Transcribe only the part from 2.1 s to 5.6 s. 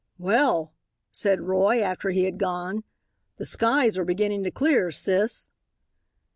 had gone, "the skies are beginning to clear, sis."